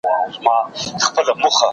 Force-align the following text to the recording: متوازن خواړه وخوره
متوازن 0.43 0.97
خواړه 1.13 1.33
وخوره 1.47 1.67